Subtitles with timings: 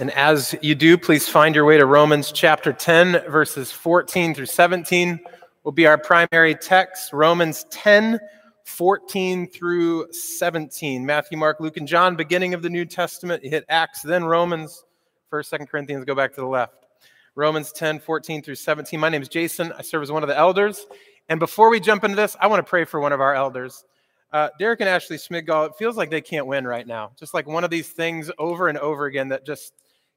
[0.00, 4.46] And as you do, please find your way to Romans chapter 10, verses 14 through
[4.46, 5.20] 17
[5.62, 7.12] will be our primary text.
[7.12, 8.18] Romans 10,
[8.64, 11.04] 14 through 17.
[11.04, 13.44] Matthew, Mark, Luke, and John, beginning of the New Testament.
[13.44, 14.86] You hit Acts, then Romans,
[15.30, 16.86] 1st, 2nd Corinthians, go back to the left.
[17.34, 18.98] Romans 10, 14 through 17.
[18.98, 19.70] My name is Jason.
[19.72, 20.86] I serve as one of the elders.
[21.28, 23.84] And before we jump into this, I want to pray for one of our elders.
[24.32, 27.12] Uh, Derek and Ashley Smidgall, it feels like they can't win right now.
[27.18, 29.74] Just like one of these things over and over again that just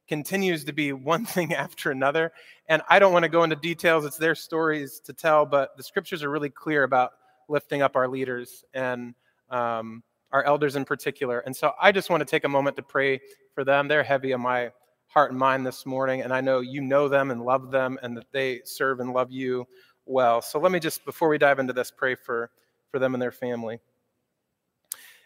[0.08, 2.32] continues to be one thing after another.
[2.68, 5.82] And I don't want to go into details, it's their stories to tell, but the
[5.82, 7.12] scriptures are really clear about
[7.48, 9.14] lifting up our leaders and
[9.50, 11.40] um, our elders in particular.
[11.40, 13.20] And so I just want to take a moment to pray
[13.54, 13.86] for them.
[13.86, 14.70] They're heavy on my
[15.06, 18.16] heart and mind this morning, and I know you know them and love them and
[18.16, 19.66] that they serve and love you
[20.06, 20.42] well.
[20.42, 22.50] So let me just, before we dive into this, pray for,
[22.90, 23.78] for them and their family.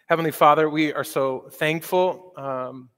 [0.07, 2.33] Heavenly Father, we are so thankful.
[2.35, 2.89] Um,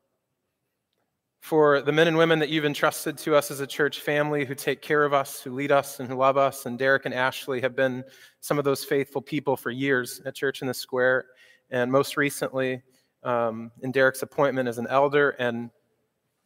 [1.42, 4.54] for the men and women that you've entrusted to us as a church family who
[4.54, 6.68] take care of us, who lead us, and who love us.
[6.68, 8.04] And Derek and Ashley have been
[8.42, 11.26] some of those faithful people for years at Church in the Square.
[11.72, 12.84] And most recently,
[13.24, 15.32] um, in Derek's appointment as an elder.
[15.32, 15.72] And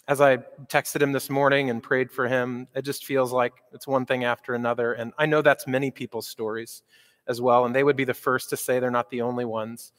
[0.07, 0.37] as I
[0.67, 4.23] texted him this morning and prayed for him, it just feels like it's one thing
[4.23, 4.93] after another.
[4.93, 6.83] And I know that's many people's stories
[7.27, 7.65] as well.
[7.65, 9.91] And they would be the first to say they're not the only ones.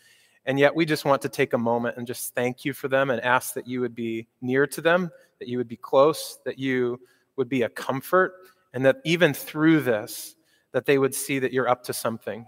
[0.47, 3.11] And yet, we just want to take a moment and just thank you for them
[3.11, 6.59] and ask that you would be near to them, that you would be close, that
[6.59, 7.01] you
[7.37, 8.35] would be a comfort,
[8.73, 10.37] and that even through this,
[10.73, 12.47] that they would see that you're up to something,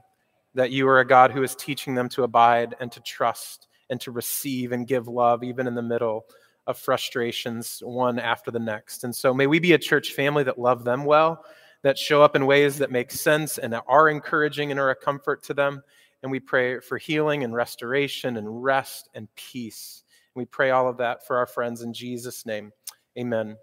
[0.55, 4.01] that you are a God who is teaching them to abide and to trust and
[4.01, 6.27] to receive and give love, even in the middle
[6.69, 9.03] of frustrations, one after the next.
[9.03, 11.45] And so, may we be a church family that love them well,
[11.83, 14.95] that show up in ways that make sense and that are encouraging and are a
[14.95, 15.83] comfort to them
[16.23, 20.03] and we pray for healing and restoration and rest and peace.
[20.35, 22.73] And we pray all of that for our friends in Jesus' name.
[23.19, 23.57] Amen.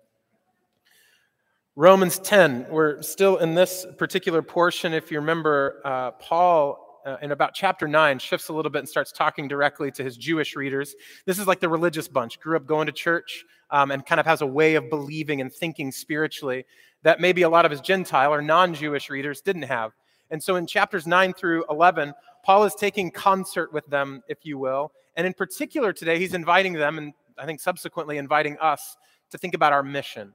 [1.76, 4.94] Romans 10, we're still in this particular portion.
[4.94, 8.90] If you remember, uh, Paul uh, in about chapter 9 shifts a little bit and
[8.90, 10.96] starts talking directly to his Jewish readers.
[11.26, 14.26] This is like the religious bunch, grew up going to church um, and kind of
[14.26, 16.66] has a way of believing and thinking spiritually
[17.04, 19.92] that maybe a lot of his Gentile or non Jewish readers didn't have.
[20.32, 22.14] And so in chapters 9 through 11,
[22.44, 24.92] Paul is taking concert with them, if you will.
[25.16, 28.98] And in particular today, he's inviting them, and I think subsequently inviting us,
[29.32, 30.34] to think about our mission,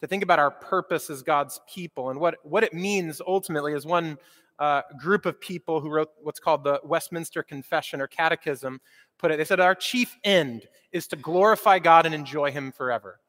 [0.00, 3.86] to think about our purpose as God's people, and what, what it means ultimately as
[3.86, 4.18] one
[4.58, 8.80] uh, group of people who wrote what's called the Westminster Confession or Catechism
[9.18, 9.36] put it.
[9.36, 13.20] They said, Our chief end is to glorify God and enjoy Him forever,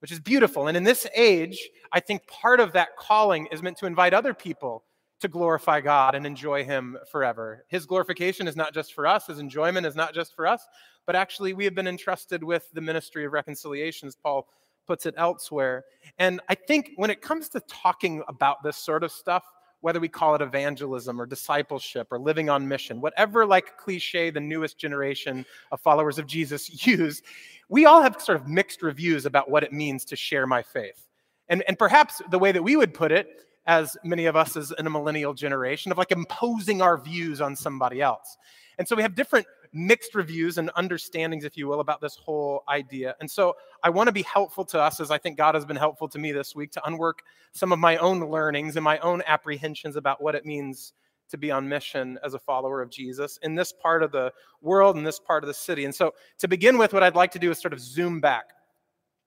[0.00, 0.68] which is beautiful.
[0.68, 4.34] And in this age, I think part of that calling is meant to invite other
[4.34, 4.84] people
[5.20, 7.64] to glorify God and enjoy Him forever.
[7.68, 10.66] His glorification is not just for us, His enjoyment is not just for us,
[11.06, 14.48] but actually we have been entrusted with the ministry of reconciliation, as Paul
[14.86, 15.84] puts it elsewhere.
[16.18, 19.44] And I think when it comes to talking about this sort of stuff,
[19.80, 24.40] whether we call it evangelism or discipleship or living on mission, whatever like cliche the
[24.40, 27.22] newest generation of followers of Jesus use,
[27.68, 31.06] we all have sort of mixed reviews about what it means to share my faith.
[31.48, 34.72] And, and perhaps the way that we would put it as many of us as
[34.78, 38.36] in a millennial generation, of like imposing our views on somebody else.
[38.78, 42.64] And so we have different mixed reviews and understandings, if you will, about this whole
[42.68, 43.14] idea.
[43.20, 45.76] And so I want to be helpful to us, as I think God has been
[45.76, 49.22] helpful to me this week, to unwork some of my own learnings and my own
[49.26, 50.94] apprehensions about what it means
[51.28, 54.96] to be on mission as a follower of Jesus in this part of the world,
[54.96, 55.84] in this part of the city.
[55.84, 58.46] And so to begin with, what I'd like to do is sort of zoom back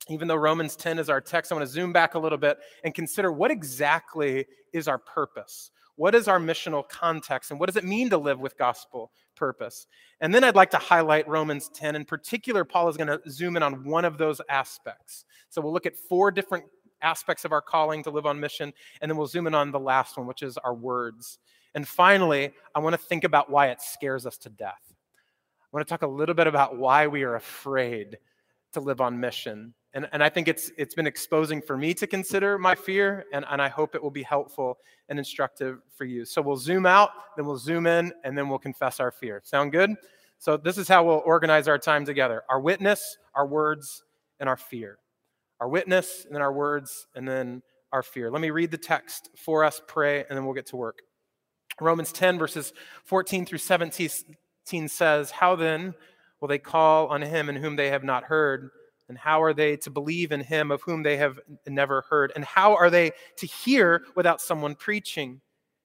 [0.09, 2.57] even though Romans 10 is our text, I want to zoom back a little bit
[2.83, 5.71] and consider what exactly is our purpose?
[5.95, 7.51] What is our missional context?
[7.51, 9.85] And what does it mean to live with gospel purpose?
[10.19, 11.95] And then I'd like to highlight Romans 10.
[11.95, 15.25] In particular, Paul is going to zoom in on one of those aspects.
[15.49, 16.65] So we'll look at four different
[17.01, 19.79] aspects of our calling to live on mission, and then we'll zoom in on the
[19.79, 21.39] last one, which is our words.
[21.75, 24.81] And finally, I want to think about why it scares us to death.
[24.89, 28.17] I want to talk a little bit about why we are afraid
[28.73, 32.07] to live on mission and, and I think it's, it's been exposing for me to
[32.07, 34.77] consider my fear, and, and I hope it will be helpful
[35.09, 36.23] and instructive for you.
[36.23, 39.41] So we'll zoom out, then we'll zoom in, and then we'll confess our fear.
[39.43, 39.91] Sound good?
[40.37, 44.03] So this is how we'll organize our time together our witness, our words,
[44.39, 44.97] and our fear.
[45.59, 47.61] Our witness, and then our words, and then
[47.91, 48.31] our fear.
[48.31, 50.99] Let me read the text for us, pray, and then we'll get to work.
[51.79, 52.73] Romans 10, verses
[53.03, 55.93] 14 through 17 says, How then
[56.39, 58.69] will they call on him in whom they have not heard?
[59.11, 61.37] And how are they to believe in him of whom they have
[61.67, 62.31] never heard?
[62.33, 65.41] And how are they to hear without someone preaching?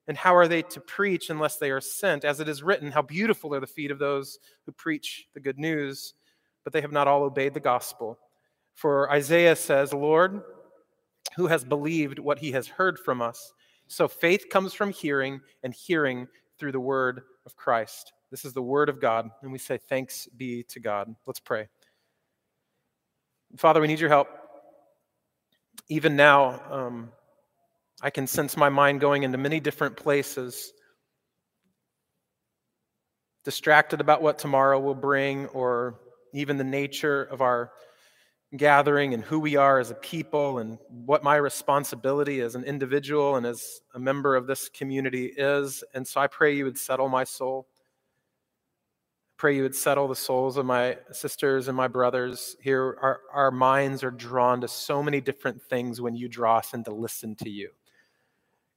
[0.07, 2.23] And how are they to preach unless they are sent?
[2.23, 5.59] As it is written, how beautiful are the feet of those who preach the good
[5.59, 6.13] news,
[6.63, 8.17] but they have not all obeyed the gospel.
[8.75, 10.41] For Isaiah says, Lord,
[11.35, 13.51] who has believed what he has heard from us?
[13.87, 18.13] So faith comes from hearing, and hearing through the word of Christ.
[18.31, 21.13] This is the word of God, and we say, Thanks be to God.
[21.25, 21.67] Let's pray.
[23.55, 24.27] Father, we need your help.
[25.89, 27.11] Even now, um,
[28.01, 30.73] I can sense my mind going into many different places,
[33.45, 35.99] distracted about what tomorrow will bring, or
[36.33, 37.71] even the nature of our
[38.55, 43.35] gathering and who we are as a people and what my responsibility as an individual
[43.35, 45.83] and as a member of this community is.
[45.93, 47.67] And so I pray you would settle my soul.
[49.37, 52.97] Pray you would settle the souls of my sisters and my brothers here.
[52.99, 56.83] Our, our minds are drawn to so many different things when you draw us in
[56.85, 57.69] to listen to you.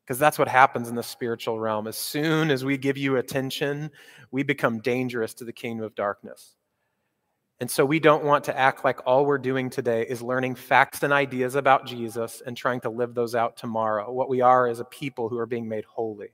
[0.05, 1.87] Because that's what happens in the spiritual realm.
[1.87, 3.91] As soon as we give you attention,
[4.33, 6.57] we become dangerous to the kingdom of darkness.
[7.61, 11.03] And so we don't want to act like all we're doing today is learning facts
[11.03, 14.11] and ideas about Jesus and trying to live those out tomorrow.
[14.11, 16.31] What we are is a people who are being made holy.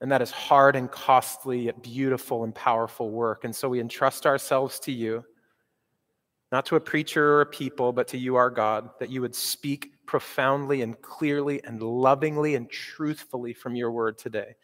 [0.00, 3.44] And that is hard and costly, yet beautiful and powerful work.
[3.44, 5.24] And so we entrust ourselves to you,
[6.52, 9.34] not to a preacher or a people, but to you, our God, that you would
[9.34, 14.54] speak profoundly and clearly and lovingly and truthfully from your word today.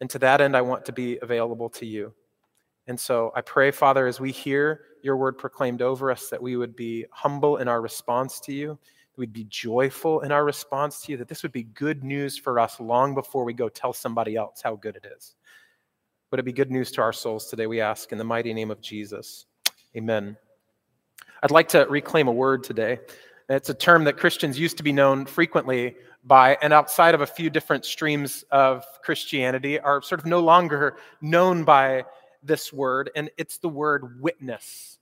[0.00, 2.12] And to that end, I want to be available to you.
[2.88, 6.56] And so I pray, Father, as we hear your word proclaimed over us, that we
[6.56, 8.78] would be humble in our response to you,
[9.12, 12.38] that we'd be joyful in our response to you, that this would be good news
[12.38, 15.34] for us long before we go tell somebody else how good it is.
[16.30, 18.70] Would it be good news to our souls today, we ask, in the mighty name
[18.70, 19.44] of Jesus?
[19.94, 20.36] Amen.
[21.42, 23.00] I'd like to reclaim a word today.
[23.50, 27.26] It's a term that Christians used to be known frequently by, and outside of a
[27.26, 32.04] few different streams of Christianity, are sort of no longer known by
[32.42, 34.98] this word, and it's the word witness.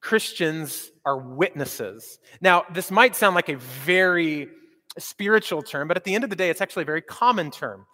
[0.00, 2.18] Christians are witnesses.
[2.40, 4.48] Now, this might sound like a very
[4.98, 7.86] spiritual term, but at the end of the day, it's actually a very common term.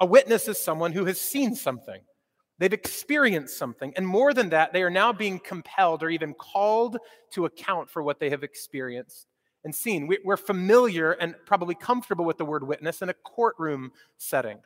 [0.00, 2.00] A witness is someone who has seen something,
[2.58, 6.98] they've experienced something, and more than that, they are now being compelled or even called
[7.32, 9.26] to account for what they have experienced
[9.64, 10.10] and seen.
[10.24, 14.58] We're familiar and probably comfortable with the word witness in a courtroom setting.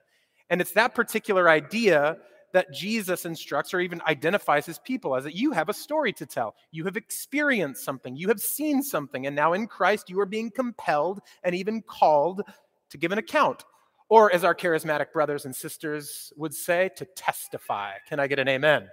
[0.48, 2.16] And it's that particular idea
[2.56, 6.24] that Jesus instructs or even identifies his people as that you have a story to
[6.24, 6.54] tell.
[6.70, 10.50] You have experienced something, you have seen something, and now in Christ you are being
[10.50, 12.40] compelled and even called
[12.88, 13.66] to give an account.
[14.08, 17.94] Or, as our charismatic brothers and sisters would say, to testify.
[18.08, 18.88] Can I get an amen?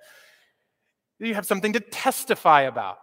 [1.20, 2.98] You have something to testify about,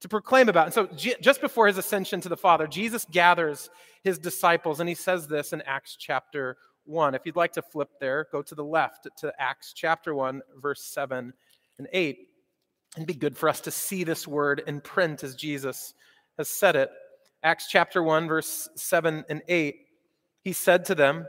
[0.00, 0.66] to proclaim about.
[0.66, 0.86] And so,
[1.20, 3.68] just before his ascension to the Father, Jesus gathers
[4.02, 7.14] his disciples, and he says this in Acts chapter 1.
[7.14, 10.82] If you'd like to flip there, go to the left to Acts chapter 1, verse
[10.82, 11.32] 7
[11.78, 12.28] and 8.
[12.96, 15.94] It'd be good for us to see this word in print as Jesus
[16.38, 16.90] has said it.
[17.42, 19.76] Acts chapter 1, verse 7 and 8.
[20.42, 21.26] He said to them,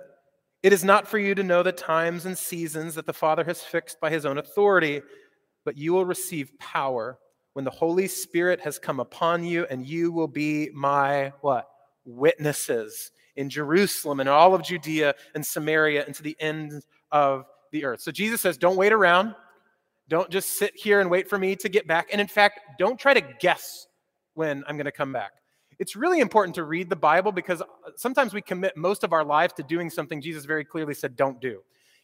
[0.64, 3.62] It is not for you to know the times and seasons that the Father has
[3.62, 5.02] fixed by his own authority,
[5.64, 7.18] but you will receive power
[7.54, 11.70] when the Holy Spirit has come upon you, and you will be my what?
[12.04, 17.86] Witnesses in Jerusalem and all of Judea and Samaria and to the ends of the
[17.86, 18.02] earth.
[18.02, 19.36] So Jesus says, don't wait around.
[20.08, 22.10] Don't just sit here and wait for me to get back.
[22.12, 23.88] And in fact, don't try to guess
[24.36, 25.34] when I'm going to come back.
[25.80, 27.66] It's really important to read the Bible because uh,
[27.98, 31.42] sometimes we commit most of our lives to doing something Jesus very clearly said don't
[31.42, 31.62] do.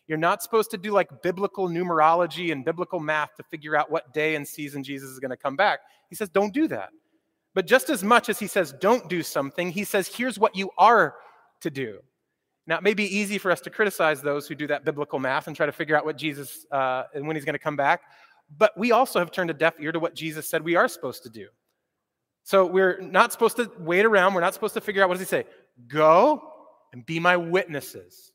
[0.07, 4.13] You're not supposed to do like biblical numerology and biblical math to figure out what
[4.13, 5.79] day and season Jesus is going to come back.
[6.09, 6.89] He says, don't do that.
[7.53, 10.69] But just as much as he says, don't do something, he says, here's what you
[10.77, 11.15] are
[11.61, 11.99] to do.
[12.67, 15.47] Now, it may be easy for us to criticize those who do that biblical math
[15.47, 18.01] and try to figure out what Jesus uh, and when he's going to come back,
[18.57, 21.23] but we also have turned a deaf ear to what Jesus said we are supposed
[21.23, 21.47] to do.
[22.43, 24.33] So we're not supposed to wait around.
[24.33, 25.45] We're not supposed to figure out what does he say?
[25.87, 26.41] Go
[26.93, 28.31] and be my witnesses.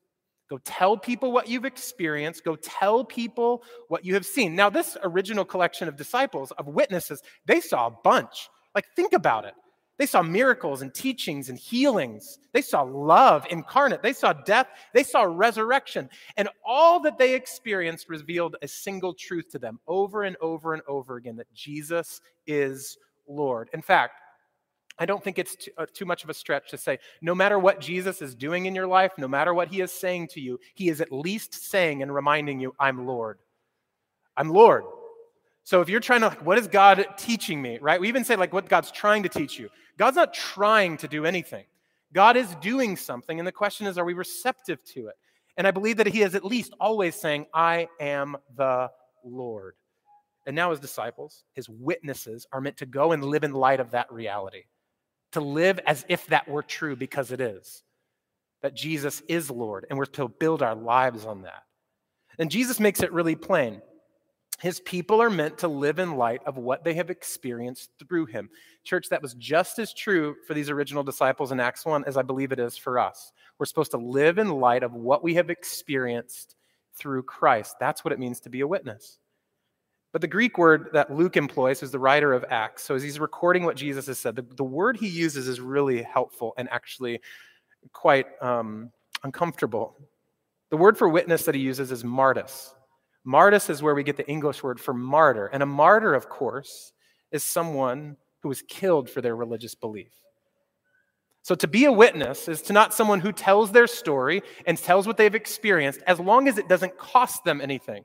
[0.49, 2.45] Go tell people what you've experienced.
[2.45, 4.55] Go tell people what you have seen.
[4.55, 8.49] Now, this original collection of disciples, of witnesses, they saw a bunch.
[8.77, 9.55] Like, think about it.
[9.99, 12.39] They saw miracles and teachings and healings.
[12.53, 14.03] They saw love incarnate.
[14.03, 14.69] They saw death.
[14.93, 16.11] They saw resurrection.
[16.37, 20.83] And all that they experienced revealed a single truth to them over and over and
[20.87, 23.71] over again that Jesus is Lord.
[23.73, 24.21] In fact,
[24.99, 27.59] I don't think it's too, uh, too, much of a stretch to say no matter
[27.59, 30.61] what Jesus is doing in your life, no matter what he is saying to you,
[30.75, 33.39] he is at least saying and reminding you, I'm Lord.
[34.37, 34.85] I'm Lord.
[35.67, 38.01] So if you're trying to, like, what is God teaching me, right?
[38.01, 39.69] We even say, like, what God's trying to teach you.
[39.99, 41.65] God's not trying to do anything.
[42.13, 45.17] God is doing something, and the question is, are we receptive to it?
[45.57, 48.93] And I believe that He is at least always saying, I am the
[49.25, 49.75] Lord.
[50.47, 53.91] and now his disciples, his witnesses, are meant to go and live in light of
[53.91, 54.63] that reality,
[55.33, 57.83] to live as if that were true because it is,
[58.63, 61.65] that Jesus is Lord, and we're to build our lives on that.
[62.39, 63.83] And Jesus makes it really plain.
[64.59, 68.49] His people are meant to live in light of what they have experienced through him.
[68.85, 72.23] Church, that was just as true for these original disciples in Acts 1 as I
[72.23, 73.33] believe it is for us.
[73.59, 76.57] We're supposed to live in light of what we have experienced
[76.95, 77.77] through Christ.
[77.79, 79.19] That's what it means to be a witness.
[80.13, 82.85] But the Greek word that Luke employs is the writer of Acts.
[82.85, 86.01] So as he's recording what Jesus has said, the, the word he uses is really
[86.01, 87.21] helpful and actually
[87.93, 88.91] quite um,
[89.25, 89.95] uncomfortable.
[90.71, 92.73] The word for witness that he uses is martus.
[93.27, 95.47] Martus is where we get the English word for martyr.
[95.47, 96.93] And a martyr, of course,
[97.33, 100.13] is someone who was killed for their religious belief.
[101.43, 105.07] So to be a witness is to not someone who tells their story and tells
[105.07, 108.05] what they've experienced as long as it doesn't cost them anything.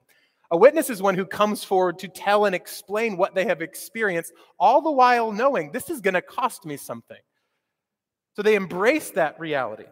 [0.52, 4.34] A witness is one who comes forward to tell and explain what they have experienced,
[4.60, 7.18] all the while knowing this is going to cost me something.
[8.36, 9.86] So they embrace that reality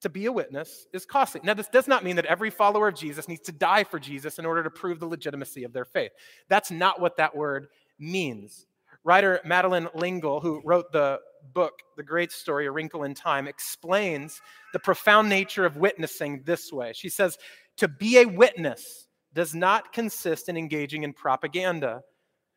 [0.00, 1.40] to be a witness is costly.
[1.44, 4.38] Now, this does not mean that every follower of Jesus needs to die for Jesus
[4.38, 6.12] in order to prove the legitimacy of their faith.
[6.48, 8.66] That's not what that word means.
[9.04, 11.20] Writer Madeleine L'Engle, who wrote the
[11.52, 14.40] book, The Great Story, A Wrinkle in Time, explains
[14.72, 16.92] the profound nature of witnessing this way.
[16.94, 17.38] She says,
[17.78, 22.02] To be a witness does not consist in engaging in propaganda,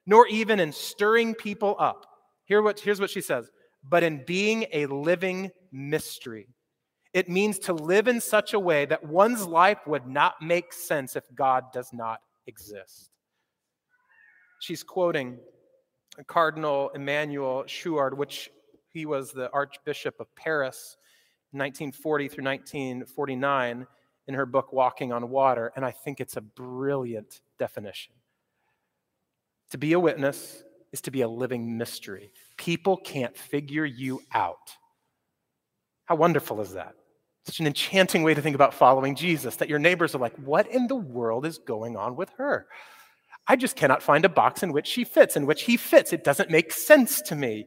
[0.06, 2.06] nor even in stirring people up.
[2.46, 3.50] Here what, here's what she says,
[3.88, 6.48] but in being a living mystery
[7.14, 11.16] it means to live in such a way that one's life would not make sense
[11.16, 13.12] if God does not exist.
[14.60, 15.38] She's quoting
[16.28, 18.50] Cardinal Emmanuel Suhard, which
[18.90, 20.98] he was the Archbishop of Paris
[21.52, 23.88] 1940 through 1949
[24.28, 28.14] in her book Walking on Water, and I think it's a brilliant definition.
[29.72, 32.32] To be a witness is to be a living mystery.
[32.58, 34.78] People can't figure you out.
[36.06, 36.96] How wonderful is that?
[37.46, 40.68] Such an enchanting way to think about following Jesus that your neighbors are like, what
[40.68, 42.68] in the world is going on with her?
[43.48, 46.14] I just cannot find a box in which she fits, in which he fits.
[46.14, 47.66] It doesn't make sense to me.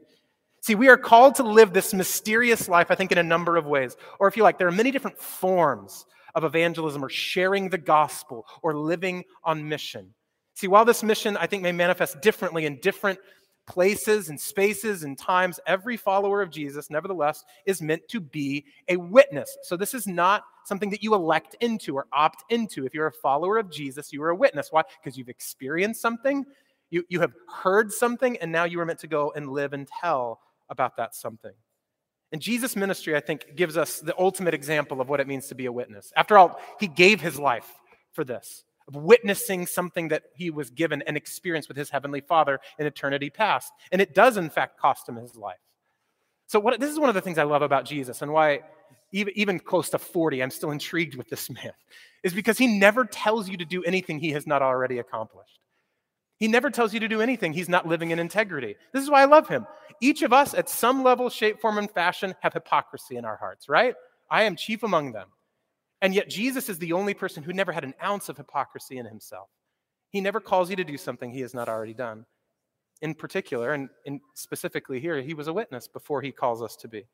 [0.63, 3.67] See, we are called to live this mysterious life, I think, in a number of
[3.67, 3.97] ways.
[4.19, 8.47] Or if you like, there are many different forms of evangelism or sharing the gospel
[8.63, 10.15] or living on mission.
[10.55, 13.19] See, while this mission, I think, may manifest differently in different
[13.67, 18.97] places and spaces and times, every follower of Jesus, nevertheless, is meant to be a
[18.97, 19.57] witness.
[19.63, 22.87] So this is not something that you elect into or opt into.
[22.87, 24.69] If you're a follower of Jesus, you are a witness.
[24.71, 24.83] Why?
[25.03, 26.45] Because you've experienced something,
[26.91, 29.89] you, you have heard something, and now you are meant to go and live and
[30.01, 31.53] tell about that something.
[32.33, 35.55] And Jesus' ministry, I think, gives us the ultimate example of what it means to
[35.55, 36.13] be a witness.
[36.17, 37.73] After all, he gave his life
[38.13, 42.87] for this witnessing something that he was given and experienced with his heavenly father in
[42.87, 43.73] eternity past.
[43.93, 45.57] And it does, in fact, cost him his life.
[46.47, 48.61] So, what, this is one of the things I love about Jesus and why,
[49.13, 51.73] even, even close to 40, I'm still intrigued with this man,
[52.23, 55.61] is because he never tells you to do anything he has not already accomplished.
[56.39, 58.77] He never tells you to do anything he's not living in integrity.
[58.93, 59.67] This is why I love him.
[60.01, 63.69] Each of us, at some level, shape, form, and fashion, have hypocrisy in our hearts,
[63.69, 63.95] right?
[64.31, 65.29] I am chief among them.
[66.07, 69.07] And yet, Jesus is the only person who never had an ounce of hypocrisy in
[69.07, 69.49] himself.
[70.11, 72.27] He never calls you to do something he has not already done.
[73.03, 76.87] In particular, and in specifically here, he was a witness before he calls us to
[76.87, 77.09] be.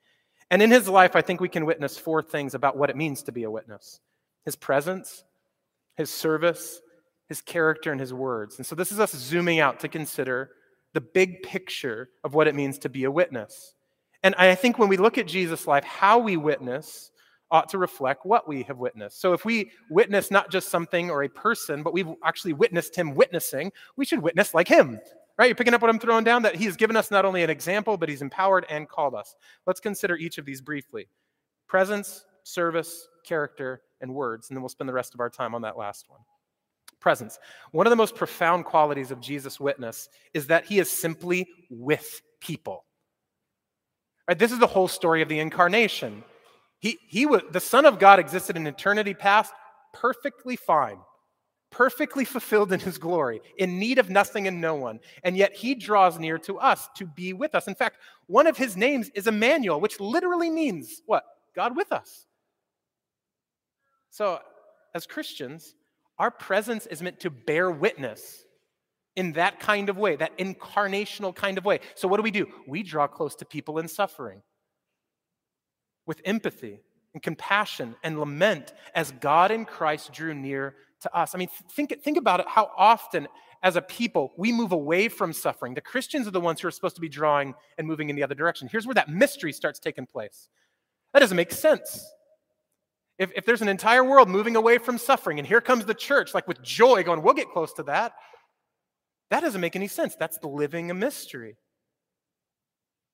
[0.50, 3.22] And in his life, I think we can witness four things about what it means
[3.22, 3.98] to be a witness
[4.44, 5.24] his presence,
[5.96, 6.82] his service,
[7.30, 8.58] his character, and his words.
[8.58, 10.50] And so, this is us zooming out to consider
[10.92, 13.72] the big picture of what it means to be a witness.
[14.22, 17.10] And I think when we look at Jesus' life, how we witness
[17.52, 19.20] ought to reflect what we have witnessed.
[19.20, 23.14] So if we witness not just something or a person, but we've actually witnessed him
[23.14, 24.98] witnessing, we should witness like him.
[25.38, 25.46] Right?
[25.46, 26.42] You're picking up what I'm throwing down?
[26.42, 29.34] That he's given us not only an example, but he's empowered and called us.
[29.66, 31.08] Let's consider each of these briefly
[31.68, 34.48] presence, service, character, and words.
[34.48, 36.20] And then we'll spend the rest of our time on that last one.
[37.00, 37.38] Presence.
[37.72, 42.22] One of the most profound qualities of Jesus' witness is that he is simply with
[42.40, 42.84] people.
[44.28, 44.38] Right?
[44.38, 46.24] This is the whole story of the incarnation.
[46.82, 49.54] He, he was, the Son of God existed in eternity past
[49.94, 50.98] perfectly fine,
[51.70, 54.98] perfectly fulfilled in his glory, in need of nothing and no one.
[55.22, 57.68] And yet he draws near to us to be with us.
[57.68, 61.22] In fact, one of his names is Emmanuel, which literally means what?
[61.54, 62.26] God with us.
[64.10, 64.40] So,
[64.92, 65.76] as Christians,
[66.18, 68.44] our presence is meant to bear witness
[69.14, 71.78] in that kind of way, that incarnational kind of way.
[71.94, 72.48] So, what do we do?
[72.66, 74.42] We draw close to people in suffering
[76.06, 76.80] with empathy
[77.14, 81.34] and compassion and lament as God in Christ drew near to us.
[81.34, 83.28] I mean, think, think about it how often,
[83.62, 85.74] as a people, we move away from suffering.
[85.74, 88.22] The Christians are the ones who are supposed to be drawing and moving in the
[88.22, 88.68] other direction.
[88.70, 90.48] Here's where that mystery starts taking place.
[91.12, 92.04] That doesn't make sense.
[93.18, 96.34] If, if there's an entire world moving away from suffering, and here comes the church,
[96.34, 98.14] like with joy, going, we'll get close to that,
[99.30, 100.16] that doesn't make any sense.
[100.16, 101.56] That's living a mystery.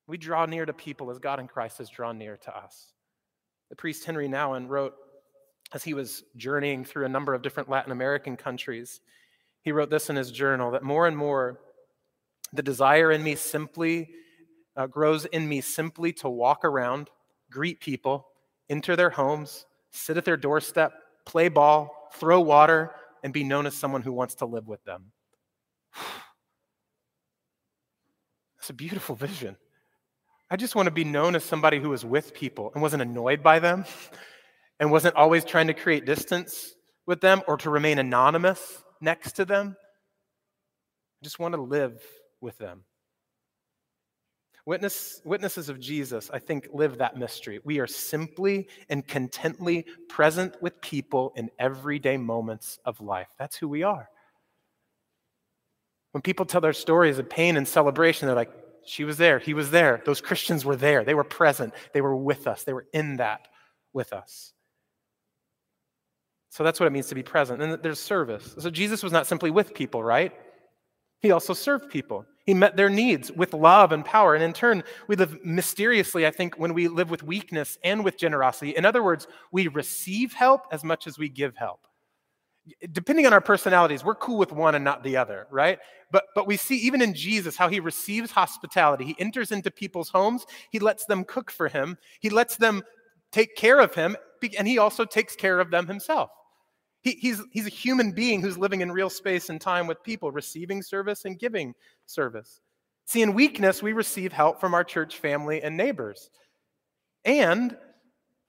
[0.09, 2.93] We draw near to people as God in Christ has drawn near to us.
[3.69, 4.95] The priest Henri Nouwen wrote,
[5.75, 9.01] as he was journeying through a number of different Latin American countries,
[9.61, 11.61] he wrote this in his journal that more and more
[12.55, 14.09] the desire in me simply
[14.77, 17.11] uh, grows in me simply to walk around,
[17.51, 18.29] greet people,
[18.71, 20.93] enter their homes, sit at their doorstep,
[21.27, 25.13] play ball, throw water, and be known as someone who wants to live with them.
[28.61, 29.57] It's a beautiful vision.
[30.51, 33.43] I just want to be known as somebody who was with people and wasn't annoyed
[33.43, 33.85] by them
[34.81, 36.75] and wasn't always trying to create distance
[37.07, 39.77] with them or to remain anonymous next to them.
[41.21, 42.03] I just want to live
[42.41, 42.85] with them.
[44.65, 47.61] Witness, witnesses of Jesus, I think, live that mystery.
[47.65, 53.29] We are simply and contently present with people in everyday moments of life.
[53.39, 54.09] That's who we are.
[56.13, 58.53] When people tell their stories of pain and celebration, they're like,
[58.89, 60.03] she was there, he was there.
[60.05, 61.05] Those Christians were there.
[61.05, 61.75] They were present.
[61.93, 62.65] They were with us.
[62.65, 63.49] They were in that
[63.93, 64.53] with us.
[66.51, 67.63] So that's what it means to be present.
[67.63, 68.55] And there's service.
[68.59, 70.33] So Jesus was not simply with people, right?
[71.21, 72.25] He also served people.
[72.47, 74.35] He met their needs with love and power.
[74.35, 78.17] And in turn, we live mysteriously, I think, when we live with weakness and with
[78.17, 78.71] generosity.
[78.71, 81.88] In other words, we receive help as much as we give help.
[82.93, 85.79] Depending on our personalities, we're cool with one and not the other, right?
[86.11, 89.05] But, but we see even in Jesus how he receives hospitality.
[89.05, 92.83] He enters into people's homes, he lets them cook for him, he lets them
[93.33, 94.17] take care of him,
[94.57, 96.31] and he also takes care of them himself.
[97.03, 100.33] He, he's, he's a human being who's living in real space and time with people,
[100.33, 101.75] receiving service and giving
[102.07, 102.61] service.
[103.05, 106.31] See, in weakness, we receive help from our church family and neighbors.
[107.25, 107.77] And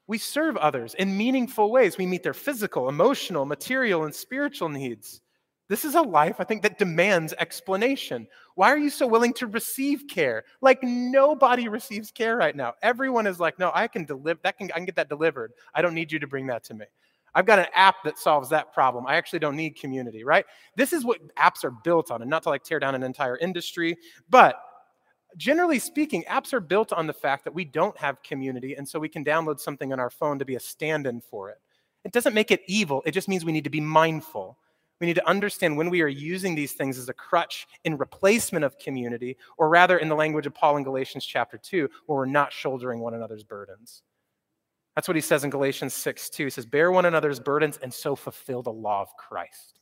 [0.10, 1.96] we serve others in meaningful ways.
[1.96, 5.22] We meet their physical, emotional, material, and spiritual needs.
[5.68, 8.28] This is a life, I think, that demands explanation.
[8.56, 10.46] Why are you so willing to receive care?
[10.62, 12.74] Like nobody receives care right now.
[12.82, 15.52] Everyone is like, no, I can deliver that can I can get that delivered.
[15.76, 16.86] I don't need you to bring that to me.
[17.36, 19.06] I've got an app that solves that problem.
[19.06, 20.44] I actually don't need community, right?
[20.76, 23.38] This is what apps are built on, and not to like tear down an entire
[23.38, 23.96] industry,
[24.28, 24.60] but
[25.38, 29.00] generally speaking, apps are built on the fact that we don't have community, and so
[29.00, 31.58] we can download something on our phone to be a stand in for it.
[32.04, 34.58] It doesn't make it evil, it just means we need to be mindful.
[35.00, 38.66] We need to understand when we are using these things as a crutch in replacement
[38.66, 42.26] of community, or rather, in the language of Paul in Galatians chapter 2, where we're
[42.26, 44.04] not shouldering one another's burdens.
[44.96, 46.44] That's what he says in Galatians 6 2.
[46.46, 49.80] He says, Bear one another's burdens and so fulfill the law of Christ.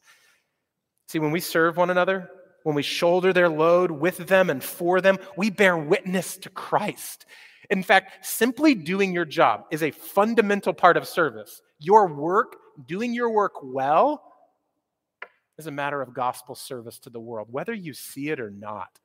[1.07, 2.29] See, when we serve one another,
[2.67, 7.25] when we shoulder their load with them and for them, we bear witness to Christ.
[7.69, 11.61] In fact, simply doing your job is a fundamental part of service.
[11.79, 14.21] Your work, doing your work well,
[15.57, 18.99] is a matter of gospel service to the world, whether you see it or not.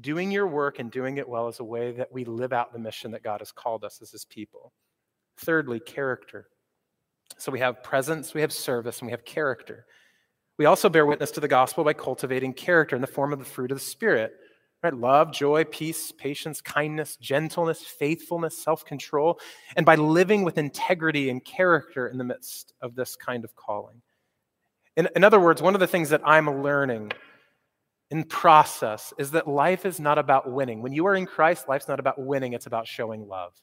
[0.00, 2.78] Doing your work and doing it well is a way that we live out the
[2.78, 4.72] mission that God has called us as his people.
[5.38, 6.46] Thirdly, character.
[7.36, 9.86] So we have presence, we have service, and we have character.
[10.60, 13.46] We also bear witness to the gospel by cultivating character in the form of the
[13.46, 14.34] fruit of the Spirit.
[14.82, 14.92] Right?
[14.92, 19.40] Love, joy, peace, patience, kindness, gentleness, faithfulness, self control,
[19.76, 24.02] and by living with integrity and character in the midst of this kind of calling.
[24.98, 27.12] In, in other words, one of the things that I'm learning
[28.10, 30.82] in process is that life is not about winning.
[30.82, 33.54] When you are in Christ, life's not about winning, it's about showing love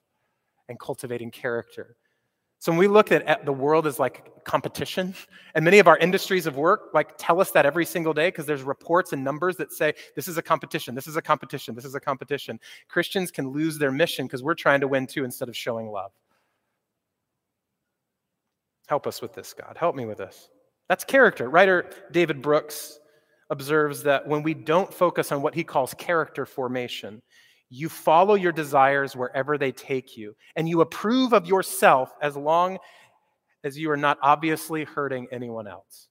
[0.67, 1.95] and cultivating character.
[2.59, 5.13] So when we look at the world as like competition,
[5.53, 8.45] and many of our industries of work like tell us that every single day because
[8.45, 11.85] there's reports and numbers that say this is a competition, this is a competition, this
[11.85, 12.59] is a competition.
[12.87, 16.11] Christians can lose their mission because we're trying to win too instead of showing love.
[18.87, 19.77] Help us with this, God.
[19.77, 20.49] Help me with this.
[20.89, 21.49] That's character.
[21.49, 22.99] Writer David Brooks
[23.49, 27.21] observes that when we don't focus on what he calls character formation,
[27.69, 32.77] you follow your desires wherever they take you, and you approve of yourself as long
[33.63, 36.07] as you are not obviously hurting anyone else.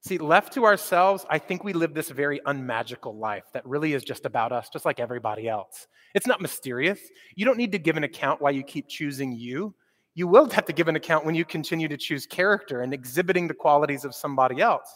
[0.00, 4.04] See, left to ourselves, I think we live this very unmagical life that really is
[4.04, 5.86] just about us, just like everybody else.
[6.14, 7.00] It's not mysterious.
[7.36, 9.74] You don't need to give an account why you keep choosing you.
[10.14, 13.48] You will have to give an account when you continue to choose character and exhibiting
[13.48, 14.88] the qualities of somebody else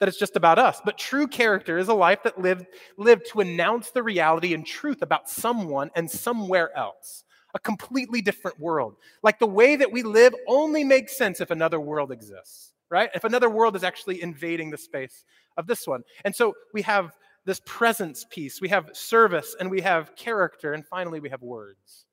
[0.00, 0.80] that it's just about us.
[0.84, 2.66] But true character is a life that lived,
[2.98, 8.58] lived to announce the reality and truth about someone and somewhere else, a completely different
[8.58, 8.96] world.
[9.22, 13.10] Like the way that we live only makes sense if another world exists, right?
[13.14, 15.24] If another world is actually invading the space
[15.56, 16.02] of this one.
[16.24, 17.12] And so we have
[17.46, 22.06] this presence piece, we have service, and we have character, and finally we have words.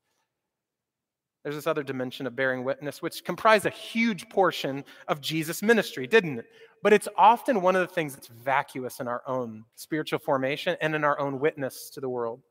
[1.43, 6.05] There's this other dimension of bearing witness, which comprised a huge portion of Jesus' ministry,
[6.05, 6.45] didn't it?
[6.83, 10.95] But it's often one of the things that's vacuous in our own spiritual formation and
[10.95, 12.41] in our own witness to the world.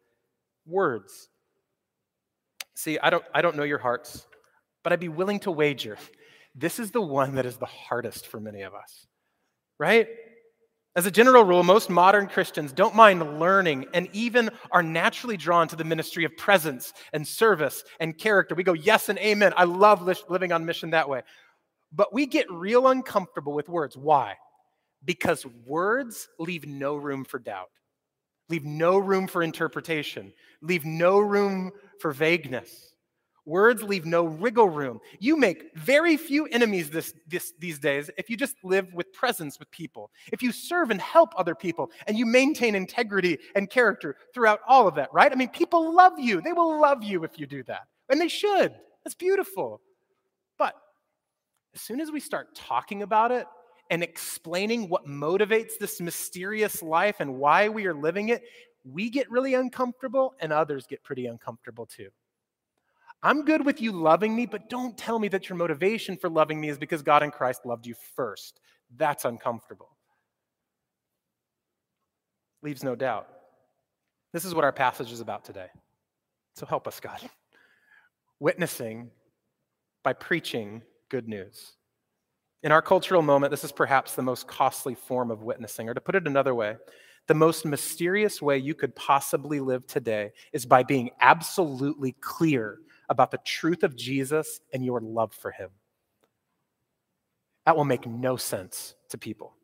[0.67, 1.29] Words.
[2.75, 4.27] See, I don't, I don't know your hearts,
[4.85, 5.99] but I'd be willing to wager
[6.55, 9.07] this is the one that is the hardest for many of us,
[9.79, 10.09] right?
[10.97, 15.69] As a general rule, most modern Christians don't mind learning and even are naturally drawn
[15.69, 18.57] to the ministry of presence and service and character.
[18.57, 19.53] We go, yes and amen.
[19.57, 21.23] I love living on mission that way.
[21.93, 23.97] But we get real uncomfortable with words.
[23.97, 24.35] Why?
[25.05, 27.71] Because words leave no room for doubt,
[28.49, 32.91] leave no room for interpretation, leave no room for vagueness.
[33.47, 35.01] Words leave no wriggle room.
[35.19, 39.59] You make very few enemies this, this, these days if you just live with presence
[39.59, 40.11] with people.
[40.31, 44.87] If you serve and help other people and you maintain integrity and character throughout all
[44.87, 45.33] of that, right?
[45.33, 46.41] I mean, people love you.
[46.43, 47.83] They will love you if you do that.
[48.11, 48.75] And they should.
[49.05, 49.81] That's beautiful.
[51.75, 53.47] As soon as we start talking about it
[53.91, 58.43] and explaining what motivates this mysterious life and why we are living it,
[58.85, 62.09] we get really uncomfortable and others get pretty uncomfortable too.
[63.23, 66.61] I'm good with you loving me, but don't tell me that your motivation for loving
[66.61, 68.61] me is because God in Christ loved you first.
[68.97, 69.91] That's uncomfortable.
[72.63, 73.29] Leaves no doubt.
[74.33, 75.69] This is what our passage is about today.
[76.55, 77.21] So help us, God.
[78.39, 79.11] Witnessing
[80.03, 81.73] by preaching good news.
[82.63, 86.01] In our cultural moment, this is perhaps the most costly form of witnessing, or to
[86.01, 86.77] put it another way,
[87.27, 93.31] the most mysterious way you could possibly live today is by being absolutely clear about
[93.31, 95.71] the truth of Jesus and your love for him.
[97.67, 99.55] That will make no sense to people.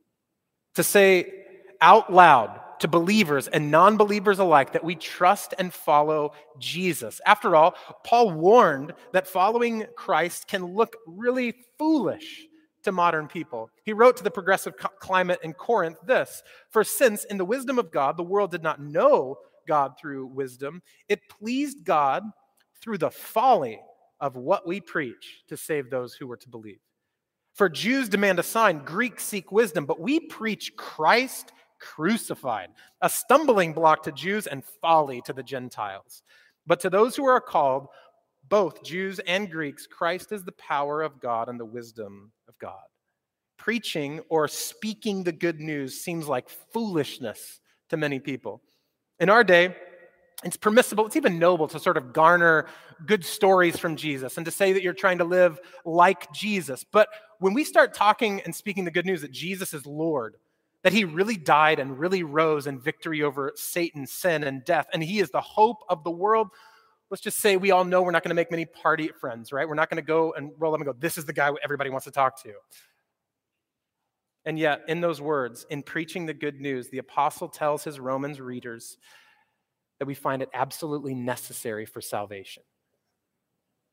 [0.75, 1.33] To say
[1.81, 7.21] out loud to believers and non believers alike that we trust and follow Jesus.
[7.27, 12.47] After all, Paul warned that following Christ can look really foolish
[12.83, 13.71] to modern people.
[13.85, 17.91] He wrote to the progressive climate in Corinth this For since in the wisdom of
[17.91, 22.23] God, the world did not know God through wisdom, it pleased God
[22.81, 23.81] through the folly
[24.21, 26.79] of what we preach to save those who were to believe.
[27.55, 33.73] For Jews demand a sign, Greeks seek wisdom, but we preach Christ crucified, a stumbling
[33.73, 36.23] block to Jews and folly to the Gentiles.
[36.67, 37.89] But to those who are called,
[38.49, 42.85] both Jews and Greeks, Christ is the power of God and the wisdom of God.
[43.59, 48.63] Preaching or speaking the good news seems like foolishness to many people.
[49.19, 49.75] In our day,
[50.45, 52.67] it's permissible, it's even noble to sort of garner
[53.07, 56.85] good stories from Jesus and to say that you're trying to live like Jesus.
[56.85, 57.09] But
[57.39, 60.37] when we start talking and speaking the good news that Jesus is Lord,
[60.87, 65.03] that he really died and really rose in victory over Satan, sin, and death, and
[65.03, 66.47] he is the hope of the world,
[67.11, 69.69] let's just say we all know we're not going to make many party friends, right?
[69.69, 71.91] We're not going to go and roll up and go, this is the guy everybody
[71.91, 72.53] wants to talk to.
[74.45, 78.41] And yet, in those words, in preaching the good news, the apostle tells his Romans
[78.41, 78.97] readers
[79.99, 82.63] that we find it absolutely necessary for salvation.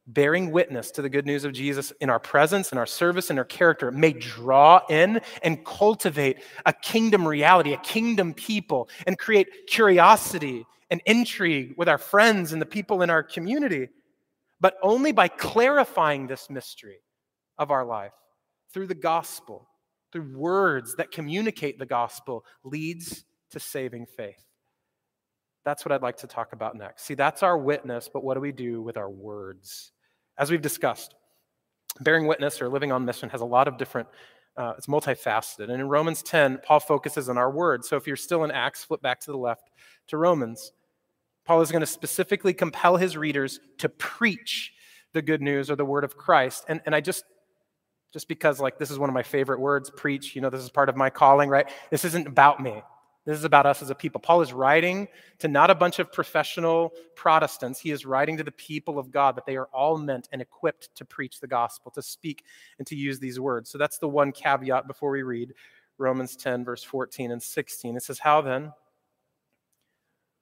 [0.05, 3.37] Bearing witness to the good news of Jesus in our presence, in our service, in
[3.37, 9.47] our character may draw in and cultivate a kingdom reality, a kingdom people, and create
[9.67, 13.87] curiosity and intrigue with our friends and the people in our community.
[14.59, 16.99] But only by clarifying this mystery
[17.57, 18.13] of our life
[18.73, 19.69] through the gospel,
[20.11, 24.43] through words that communicate the gospel, leads to saving faith.
[25.65, 27.03] That's what I'd like to talk about next.
[27.03, 29.91] See, that's our witness, but what do we do with our words?
[30.37, 31.15] As we've discussed,
[32.01, 34.07] bearing witness or living on mission has a lot of different,
[34.57, 35.69] uh, it's multifaceted.
[35.69, 37.87] And in Romans 10, Paul focuses on our words.
[37.87, 39.69] So if you're still in Acts, flip back to the left
[40.07, 40.73] to Romans.
[41.45, 44.73] Paul is going to specifically compel his readers to preach
[45.13, 46.65] the good news or the word of Christ.
[46.67, 47.23] And, and I just,
[48.11, 50.69] just because like this is one of my favorite words, preach, you know, this is
[50.69, 51.69] part of my calling, right?
[51.89, 52.81] This isn't about me.
[53.25, 54.19] This is about us as a people.
[54.19, 55.07] Paul is writing
[55.39, 57.79] to not a bunch of professional Protestants.
[57.79, 60.93] He is writing to the people of God that they are all meant and equipped
[60.95, 62.43] to preach the gospel, to speak
[62.77, 63.69] and to use these words.
[63.69, 65.53] So that's the one caveat before we read
[65.97, 67.95] Romans 10, verse 14 and 16.
[67.95, 68.73] It says, How then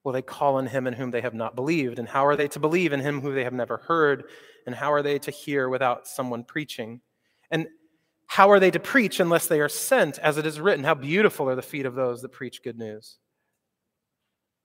[0.04, 2.00] will they call on him in whom they have not believed?
[2.00, 4.24] And how are they to believe in him who they have never heard?
[4.66, 7.02] And how are they to hear without someone preaching?
[7.52, 7.68] And
[8.32, 10.86] how are they to preach unless they are sent, as it is written?
[10.86, 13.18] How beautiful are the feet of those that preach good news.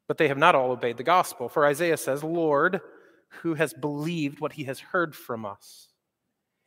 [0.07, 1.49] But they have not all obeyed the gospel.
[1.49, 2.81] For Isaiah says, Lord,
[3.43, 5.89] who has believed what he has heard from us?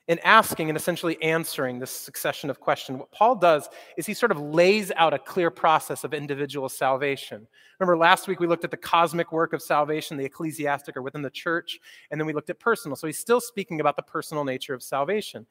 [0.09, 4.31] in asking and essentially answering this succession of questions, what Paul does is he sort
[4.31, 7.47] of lays out a clear process of individual salvation.
[7.79, 11.21] Remember, last week we looked at the cosmic work of salvation, the ecclesiastic or within
[11.21, 12.95] the church, and then we looked at personal.
[12.95, 15.45] So he's still speaking about the personal nature of salvation.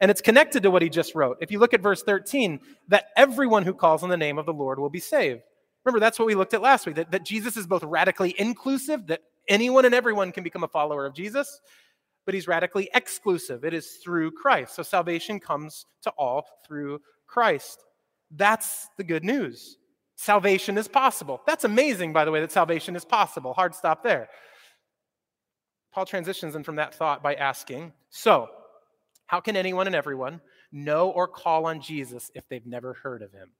[0.00, 1.38] And it's connected to what he just wrote.
[1.40, 4.52] If you look at verse 13, that everyone who calls on the name of the
[4.52, 5.42] Lord will be saved.
[5.84, 9.06] Remember, that's what we looked at last week that, that Jesus is both radically inclusive,
[9.08, 11.60] that anyone and everyone can become a follower of Jesus,
[12.24, 13.64] but he's radically exclusive.
[13.64, 14.74] It is through Christ.
[14.74, 17.84] So salvation comes to all through Christ.
[18.30, 19.78] That's the good news.
[20.16, 21.40] Salvation is possible.
[21.46, 23.54] That's amazing, by the way, that salvation is possible.
[23.54, 24.28] Hard stop there.
[25.92, 28.48] Paul transitions in from that thought by asking So,
[29.30, 30.40] how can anyone and everyone
[30.72, 33.52] know or call on Jesus if they've never heard of him?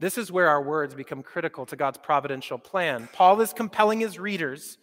[0.00, 3.08] This is where our words become critical to God's providential plan.
[3.12, 4.76] Paul is compelling his readers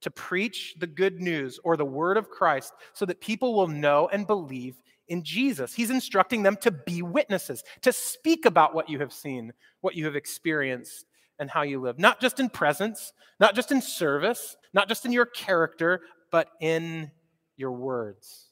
[0.00, 4.08] to preach the good news or the word of Christ so that people will know
[4.10, 5.74] and believe in Jesus.
[5.74, 10.06] He's instructing them to be witnesses, to speak about what you have seen, what you
[10.06, 11.04] have experienced,
[11.38, 11.98] and how you live.
[11.98, 16.00] Not just in presence, not just in service, not just in your character,
[16.32, 17.10] but in
[17.58, 18.47] your words.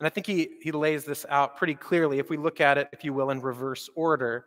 [0.00, 2.88] And I think he, he lays this out pretty clearly if we look at it,
[2.92, 4.46] if you will, in reverse order.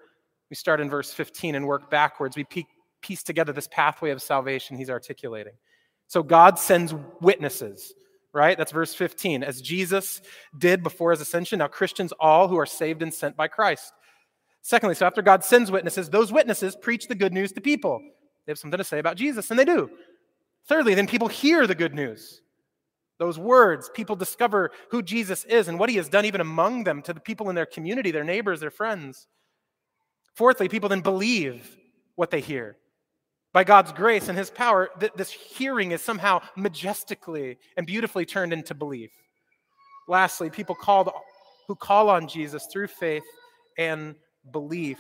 [0.50, 2.36] We start in verse 15 and work backwards.
[2.36, 2.46] We
[3.02, 5.54] piece together this pathway of salvation he's articulating.
[6.08, 7.94] So God sends witnesses,
[8.34, 8.58] right?
[8.58, 9.44] That's verse 15.
[9.44, 10.22] As Jesus
[10.58, 13.94] did before his ascension, now Christians all who are saved and sent by Christ.
[14.64, 18.00] Secondly, so after God sends witnesses, those witnesses preach the good news to people.
[18.46, 19.90] They have something to say about Jesus, and they do.
[20.68, 22.43] Thirdly, then people hear the good news.
[23.20, 27.02] Those words, people discover who Jesus is and what he has done even among them
[27.04, 29.28] to the people in their community, their neighbors, their friends.
[30.36, 31.78] Fourthly, people then believe
[32.16, 32.78] what they hear
[33.54, 38.52] by God's grace and his power, that this hearing is somehow majestically and beautifully turned
[38.52, 39.12] into belief.
[40.08, 41.10] Lastly, people called,
[41.68, 43.24] who call on Jesus through faith
[43.78, 44.16] and
[44.52, 44.98] belief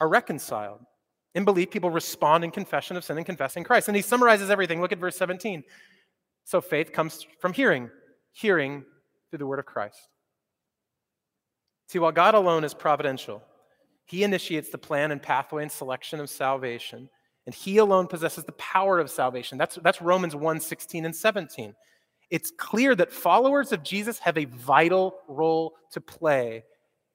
[0.00, 0.80] are reconciled.
[1.34, 3.88] In belief, people respond in confession of sin and confessing Christ.
[3.88, 4.80] And he summarizes everything.
[4.80, 5.62] Look at verse 17.
[6.44, 7.90] So faith comes from hearing,
[8.32, 8.84] hearing
[9.30, 10.08] through the word of Christ.
[11.88, 13.42] See, while God alone is providential,
[14.06, 17.08] he initiates the plan and pathway and selection of salvation
[17.46, 19.58] and he alone possesses the power of salvation.
[19.58, 21.74] That's, that's Romans 1 16 and 17.
[22.30, 26.64] It's clear that followers of Jesus have a vital role to play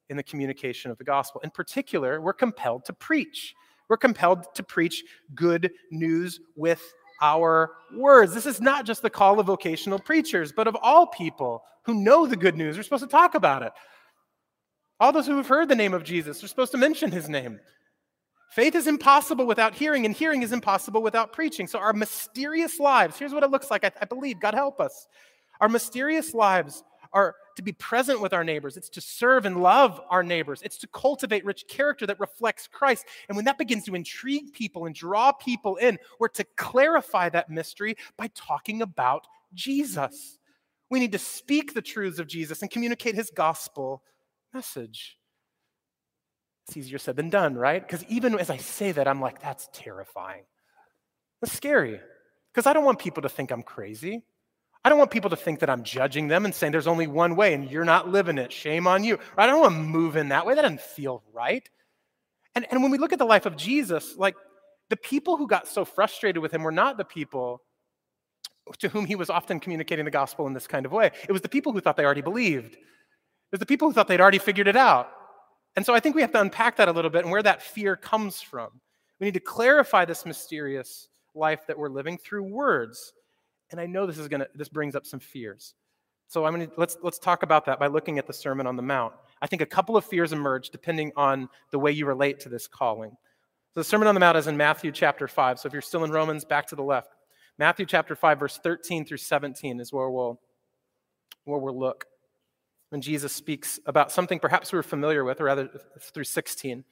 [0.09, 1.41] in the communication of the gospel.
[1.43, 3.55] In particular, we're compelled to preach.
[3.89, 6.81] We're compelled to preach good news with
[7.21, 8.33] our words.
[8.33, 12.25] This is not just the call of vocational preachers, but of all people who know
[12.25, 12.77] the good news.
[12.77, 13.73] We're supposed to talk about it.
[14.99, 17.59] All those who have heard the name of Jesus are supposed to mention his name.
[18.51, 21.67] Faith is impossible without hearing, and hearing is impossible without preaching.
[21.67, 23.83] So, our mysterious lives here's what it looks like.
[23.83, 25.07] I, I, believe, God help us.
[25.61, 29.99] Our mysterious lives are to be present with our neighbors, it's to serve and love
[30.09, 33.05] our neighbors, it's to cultivate rich character that reflects Christ.
[33.27, 37.49] And when that begins to intrigue people and draw people in, we're to clarify that
[37.49, 40.39] mystery by talking about Jesus.
[40.89, 44.01] We need to speak the truths of Jesus and communicate his gospel
[44.53, 45.17] message.
[46.67, 47.85] It's easier said than done, right?
[47.85, 50.43] Because even as I say that, I'm like, that's terrifying.
[51.41, 51.99] That's scary.
[52.53, 54.23] Because I don't want people to think I'm crazy.
[54.89, 57.35] I don't want people to think that I'm judging them and saying there's only one
[57.35, 58.51] way and you're not living it.
[58.51, 59.19] Shame on you.
[59.37, 60.55] I don't want to move in that way.
[60.55, 61.69] That doesn't feel right.
[62.55, 64.33] And, and when we look at the life of Jesus, like
[64.89, 67.61] the people who got so frustrated with him were not the people
[68.79, 71.11] to whom he was often communicating the gospel in this kind of way.
[71.27, 72.73] It was the people who thought they already believed.
[72.73, 72.79] It
[73.51, 75.11] was the people who thought they'd already figured it out.
[75.75, 77.61] And so I think we have to unpack that a little bit and where that
[77.61, 78.69] fear comes from.
[79.19, 83.13] We need to clarify this mysterious life that we're living through words.
[83.71, 85.75] And I know this is gonna this brings up some fears.
[86.27, 88.81] So I'm gonna let's let's talk about that by looking at the Sermon on the
[88.81, 89.13] Mount.
[89.41, 92.67] I think a couple of fears emerge depending on the way you relate to this
[92.67, 93.11] calling.
[93.73, 95.59] So the Sermon on the Mount is in Matthew chapter 5.
[95.59, 97.15] So if you're still in Romans, back to the left.
[97.57, 100.39] Matthew chapter 5, verse 13 through 17 is where we'll
[101.45, 102.05] where we'll look
[102.89, 106.83] when Jesus speaks about something perhaps we're familiar with, or rather through 16,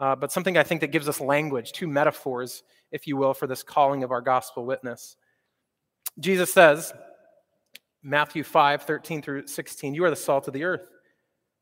[0.00, 3.46] uh, but something I think that gives us language, two metaphors, if you will, for
[3.46, 5.16] this calling of our gospel witness.
[6.18, 6.92] Jesus says,
[8.02, 10.88] Matthew 5, 13 through 16, You are the salt of the earth.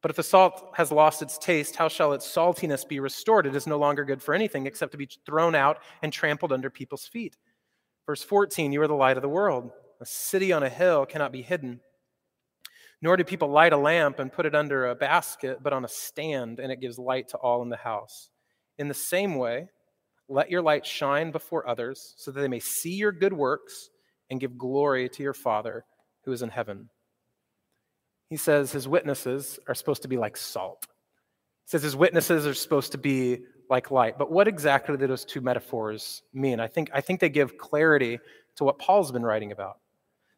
[0.02, 3.46] But if the salt has lost its taste, how shall its saltiness be restored?
[3.46, 6.70] It is no longer good for anything except to be thrown out and trampled under
[6.70, 7.36] people's feet.
[8.06, 9.70] Verse 14, You are the light of the world.
[10.00, 11.80] A city on a hill cannot be hidden.
[13.02, 15.88] Nor do people light a lamp and put it under a basket, but on a
[15.88, 18.30] stand, and it gives light to all in the house.
[18.78, 19.68] In the same way,
[20.28, 23.89] let your light shine before others, so that they may see your good works
[24.30, 25.84] and give glory to your Father
[26.24, 26.88] who is in heaven.
[28.28, 30.86] He says his witnesses are supposed to be like salt.
[31.64, 34.18] He says his witnesses are supposed to be like light.
[34.18, 36.60] But what exactly do those two metaphors mean?
[36.60, 38.18] I think, I think they give clarity
[38.56, 39.78] to what Paul's been writing about.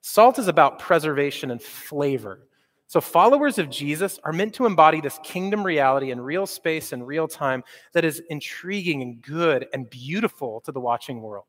[0.01, 2.49] Salt is about preservation and flavor.
[2.89, 7.07] So, followers of Jesus are meant to embody this kingdom reality in real space and
[7.07, 11.47] real time that is intriguing and good and beautiful to the watching world.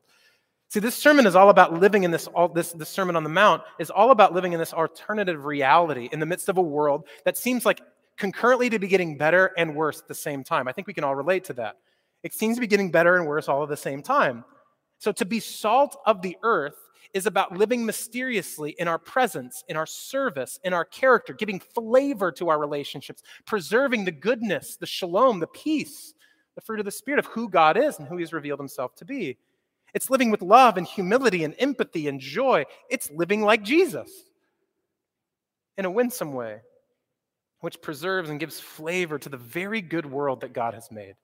[0.74, 3.30] See, this sermon is all about living in this, all, this, this Sermon on the
[3.30, 7.06] Mount is all about living in this alternative reality in the midst of a world
[7.24, 7.80] that seems like
[8.16, 10.66] concurrently to be getting better and worse at the same time.
[10.66, 11.76] I think we can all relate to that.
[12.24, 14.44] It seems to be getting better and worse all at the same time.
[14.98, 19.76] So, to be salt of the earth is about living mysteriously in our presence, in
[19.76, 25.38] our service, in our character, giving flavor to our relationships, preserving the goodness, the shalom,
[25.38, 26.14] the peace,
[26.56, 29.04] the fruit of the Spirit of who God is and who He's revealed Himself to
[29.04, 29.38] be.
[29.94, 32.64] It's living with love and humility and empathy and joy.
[32.90, 34.10] It's living like Jesus
[35.78, 36.60] in a winsome way
[37.64, 41.14] which preserves and gives flavor to the very good world that God has made.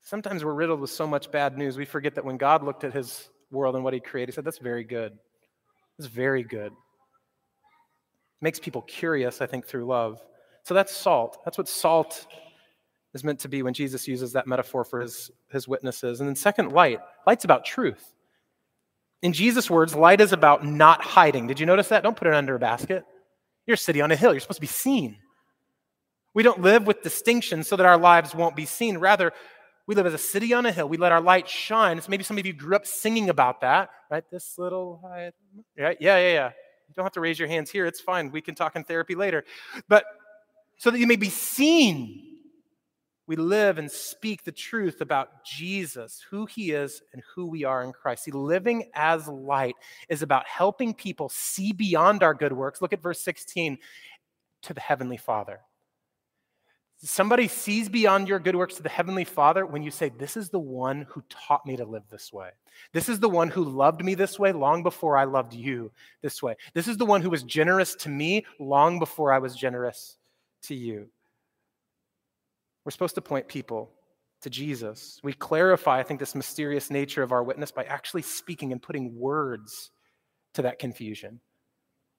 [0.00, 2.94] Sometimes we're riddled with so much bad news, we forget that when God looked at
[2.94, 5.12] his world and what he created, he said, That's very good.
[5.98, 6.72] It's very good.
[8.40, 10.22] Makes people curious, I think, through love.
[10.62, 11.36] So that's salt.
[11.44, 12.26] That's what salt
[13.18, 16.20] is meant to be when Jesus uses that metaphor for his, his witnesses.
[16.20, 17.00] And then, second, light.
[17.26, 18.14] Light's about truth.
[19.22, 21.48] In Jesus' words, light is about not hiding.
[21.48, 22.04] Did you notice that?
[22.04, 23.04] Don't put it under a basket.
[23.66, 24.32] You're a city on a hill.
[24.32, 25.18] You're supposed to be seen.
[26.34, 28.98] We don't live with distinction so that our lives won't be seen.
[28.98, 29.32] Rather,
[29.88, 30.88] we live as a city on a hill.
[30.88, 32.00] We let our light shine.
[32.08, 34.22] Maybe some of you grew up singing about that, right?
[34.30, 35.00] This little.
[35.76, 36.46] Yeah, yeah, yeah, yeah.
[36.88, 37.86] You don't have to raise your hands here.
[37.86, 38.30] It's fine.
[38.30, 39.44] We can talk in therapy later.
[39.88, 40.04] But
[40.76, 42.27] so that you may be seen,
[43.28, 47.84] we live and speak the truth about Jesus, who he is, and who we are
[47.84, 48.24] in Christ.
[48.24, 49.74] See, living as light
[50.08, 52.80] is about helping people see beyond our good works.
[52.80, 53.78] Look at verse 16
[54.62, 55.60] to the Heavenly Father.
[57.00, 60.48] Somebody sees beyond your good works to the Heavenly Father when you say, This is
[60.48, 62.50] the one who taught me to live this way.
[62.94, 66.42] This is the one who loved me this way long before I loved you this
[66.42, 66.56] way.
[66.72, 70.16] This is the one who was generous to me long before I was generous
[70.62, 71.08] to you.
[72.88, 73.90] We're supposed to point people
[74.40, 75.20] to Jesus.
[75.22, 79.14] We clarify, I think, this mysterious nature of our witness by actually speaking and putting
[79.14, 79.90] words
[80.54, 81.38] to that confusion,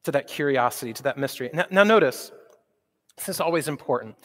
[0.03, 1.49] to that curiosity, to that mystery.
[1.55, 2.32] Now, now notice,
[3.17, 4.15] this is always important.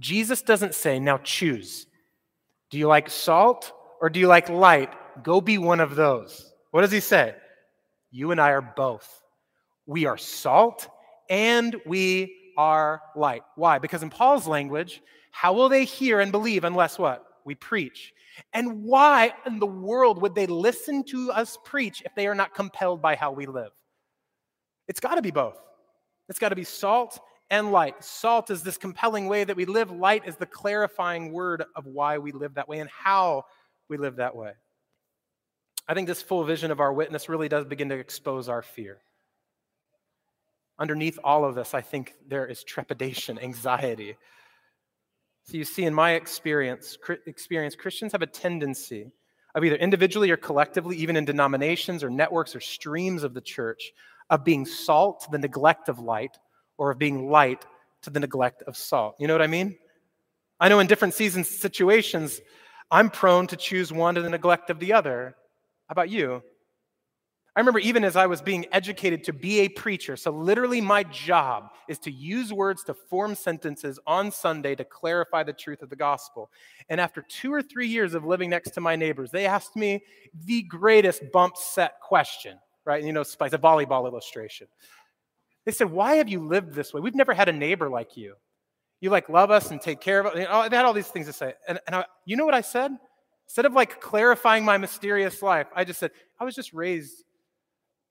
[0.00, 1.86] Jesus doesn't say, now choose.
[2.70, 4.92] Do you like salt or do you like light?
[5.22, 6.52] Go be one of those.
[6.72, 7.36] What does he say?
[8.10, 9.22] You and I are both.
[9.86, 10.88] We are salt
[11.30, 13.42] and we are light.
[13.54, 13.78] Why?
[13.78, 15.00] Because in Paul's language,
[15.32, 17.24] how will they hear and believe unless what?
[17.44, 18.12] We preach.
[18.52, 22.54] And why in the world would they listen to us preach if they are not
[22.54, 23.72] compelled by how we live?
[24.86, 25.58] It's got to be both.
[26.28, 27.18] It's got to be salt
[27.50, 28.02] and light.
[28.04, 32.18] Salt is this compelling way that we live, light is the clarifying word of why
[32.18, 33.44] we live that way and how
[33.88, 34.52] we live that way.
[35.88, 38.98] I think this full vision of our witness really does begin to expose our fear.
[40.78, 44.16] Underneath all of this, I think there is trepidation, anxiety,
[45.44, 49.10] so you see, in my experience, experience, Christians have a tendency
[49.54, 53.92] of either individually or collectively, even in denominations or networks or streams of the church,
[54.30, 56.38] of being salt to the neglect of light,
[56.78, 57.66] or of being light
[58.02, 59.16] to the neglect of salt.
[59.18, 59.76] You know what I mean?
[60.58, 62.40] I know in different seasons, situations,
[62.90, 65.34] I'm prone to choose one to the neglect of the other.
[65.88, 66.42] How about you?
[67.54, 71.02] I remember even as I was being educated to be a preacher, so literally my
[71.02, 75.90] job is to use words to form sentences on Sunday to clarify the truth of
[75.90, 76.50] the gospel.
[76.88, 80.02] And after two or three years of living next to my neighbors, they asked me
[80.46, 83.04] the greatest bump set question, right?
[83.04, 84.66] You know, it's a volleyball illustration.
[85.66, 87.02] They said, Why have you lived this way?
[87.02, 88.36] We've never had a neighbor like you.
[89.02, 90.36] You like love us and take care of us.
[90.36, 91.52] You know, they had all these things to say.
[91.68, 92.92] And, and I, you know what I said?
[93.46, 97.24] Instead of like clarifying my mysterious life, I just said, I was just raised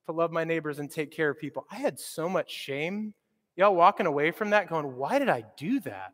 [0.06, 1.66] to love my neighbors and take care of people.
[1.72, 3.14] I had so much shame.
[3.56, 6.14] Y'all walking away from that going, why did I do that?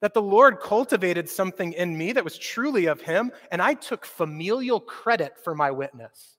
[0.00, 4.06] That the Lord cultivated something in me that was truly of Him, and I took
[4.06, 6.38] familial credit for my witness.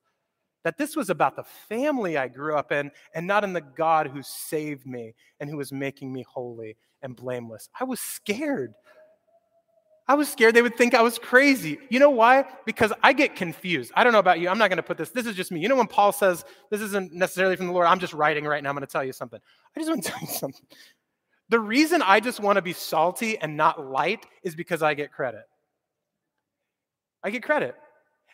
[0.63, 4.07] That this was about the family I grew up in and not in the God
[4.07, 7.69] who saved me and who was making me holy and blameless.
[7.79, 8.73] I was scared
[10.11, 11.79] I was scared they would think I was crazy.
[11.89, 12.43] You know why?
[12.65, 13.93] Because I get confused.
[13.95, 14.49] I don't know about you.
[14.49, 15.09] I'm not going to put this.
[15.09, 15.61] This is just me.
[15.61, 18.61] You know when Paul says, this isn't necessarily from the Lord, I'm just writing right
[18.61, 18.71] now.
[18.71, 19.39] I'm going to tell you something.
[19.73, 20.65] I just want to tell you something.
[21.47, 25.13] The reason I just want to be salty and not light is because I get
[25.13, 25.45] credit.
[27.23, 27.73] I get credit.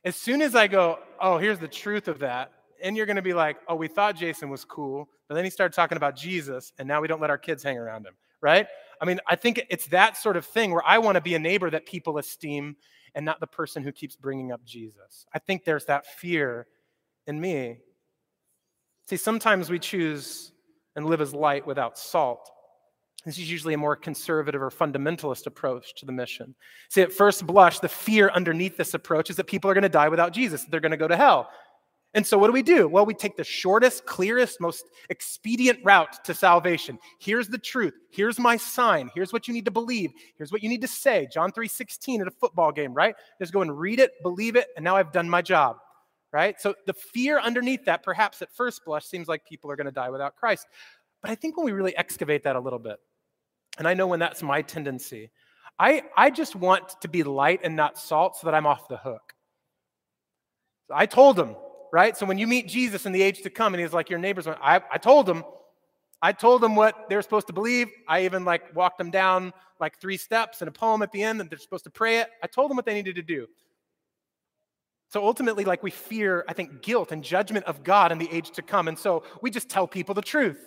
[0.03, 3.21] As soon as I go, oh, here's the truth of that, and you're going to
[3.21, 6.73] be like, oh, we thought Jason was cool, but then he started talking about Jesus,
[6.79, 8.65] and now we don't let our kids hang around him, right?
[9.01, 11.39] I mean, I think it's that sort of thing where I want to be a
[11.39, 12.75] neighbor that people esteem
[13.15, 15.25] and not the person who keeps bringing up Jesus.
[15.33, 16.67] I think there's that fear
[17.25, 17.79] in me.
[19.07, 20.51] See, sometimes we choose
[20.95, 22.49] and live as light without salt.
[23.25, 26.55] This is usually a more conservative or fundamentalist approach to the mission.
[26.89, 29.89] See, at first blush, the fear underneath this approach is that people are going to
[29.89, 31.49] die without Jesus, they're going to go to hell.
[32.17, 32.87] And so, what do we do?
[32.87, 36.97] Well, we take the shortest, clearest, most expedient route to salvation.
[37.19, 37.93] Here's the truth.
[38.09, 39.11] Here's my sign.
[39.13, 40.09] Here's what you need to believe.
[40.35, 41.27] Here's what you need to say.
[41.31, 43.13] John 3 16 at a football game, right?
[43.39, 45.77] Just go and read it, believe it, and now I've done my job,
[46.33, 46.59] right?
[46.59, 49.91] So, the fear underneath that, perhaps at first blush, seems like people are going to
[49.91, 50.65] die without Christ.
[51.21, 52.97] But I think when we really excavate that a little bit,
[53.77, 55.29] and I know when that's my tendency,
[55.77, 58.97] I, I just want to be light and not salt so that I'm off the
[58.97, 59.35] hook.
[60.91, 61.55] I told him,
[61.91, 62.15] right?
[62.17, 64.47] So when you meet Jesus in the age to come, and he's like your neighbors,
[64.47, 65.43] I, I told them,
[66.21, 67.89] I told them what they're supposed to believe.
[68.07, 71.39] I even like walked them down like three steps and a poem at the end
[71.39, 72.29] that they're supposed to pray it.
[72.43, 73.47] I told them what they needed to do.
[75.09, 78.51] So ultimately, like we fear, I think, guilt and judgment of God in the age
[78.51, 78.87] to come.
[78.87, 80.59] And so we just tell people the truth.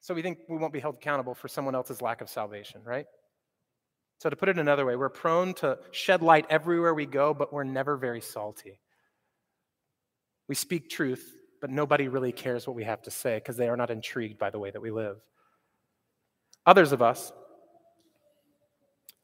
[0.00, 3.06] So we think we won't be held accountable for someone else's lack of salvation, right?
[4.20, 7.54] So, to put it another way, we're prone to shed light everywhere we go, but
[7.54, 8.78] we're never very salty.
[10.46, 13.78] We speak truth, but nobody really cares what we have to say because they are
[13.78, 15.16] not intrigued by the way that we live.
[16.66, 17.32] Others of us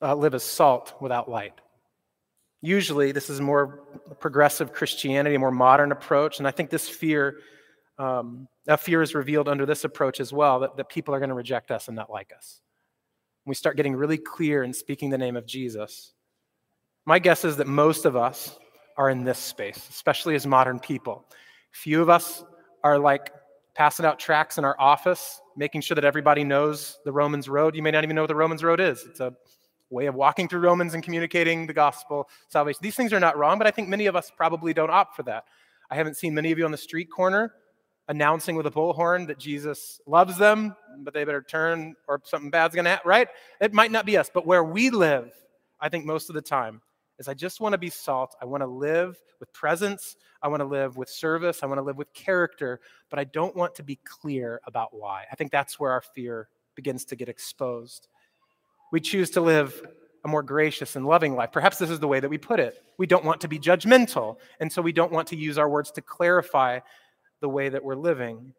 [0.01, 1.61] uh, live as salt without light.
[2.63, 3.83] Usually, this is more
[4.19, 7.41] progressive Christianity, a more modern approach, and I think this fear,
[7.99, 11.35] um, fear is revealed under this approach as well that, that people are going to
[11.35, 12.63] reject us and not like us
[13.47, 16.13] we start getting really clear and speaking the name of Jesus,
[17.07, 18.59] my guess is that most of us
[18.99, 21.25] are in this space, especially as modern people.
[21.71, 22.45] Few of us
[22.83, 23.31] are like
[23.75, 27.77] passing out tracts in our office, making sure that everybody knows the Romans Road.
[27.77, 29.05] You may not even know what the Romans Road is.
[29.05, 29.33] It's a
[29.91, 32.81] way of walking through Romans and communicating the gospel, salvation.
[32.83, 35.23] These things are not wrong, but I think many of us probably don't opt for
[35.25, 35.45] that.
[35.91, 37.53] I haven't seen many of you on the street corner
[38.09, 42.75] announcing with a bullhorn that Jesus loves them, but they better turn or something bad's
[42.75, 43.29] going to happen, right?
[43.61, 45.33] It might not be us, but where we live,
[45.81, 46.81] I think most of the time,
[47.19, 48.37] is I just want to be salt.
[48.41, 50.17] I want to live with presence.
[50.43, 51.61] I want to live with service.
[51.63, 52.81] I want to live with character,
[53.11, 55.25] but I don't want to be clear about why.
[55.31, 58.09] I think that's where our fear begins to get exposed.
[58.93, 59.83] We choose to live
[60.25, 61.53] a more gracious and loving life.
[61.53, 62.83] Perhaps this is the way that we put it.
[62.99, 65.91] We don't want to be judgmental, and so we don't want to use our words
[65.93, 66.81] to clarify
[67.41, 68.55] the way that we're living.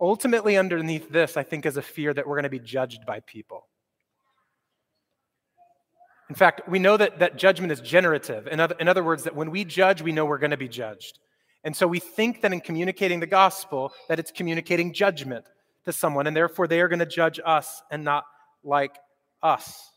[0.00, 3.20] Ultimately, underneath this, I think, is a fear that we're going to be judged by
[3.20, 3.66] people.
[6.28, 8.46] In fact, we know that, that judgment is generative.
[8.46, 10.68] In other, in other words, that when we judge, we know we're going to be
[10.68, 11.18] judged.
[11.64, 15.46] And so we think that in communicating the gospel, that it's communicating judgment
[15.86, 18.24] to someone, and therefore they are going to judge us and not
[18.62, 18.94] like
[19.42, 19.90] us.